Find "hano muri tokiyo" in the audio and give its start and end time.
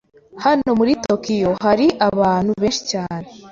0.43-1.51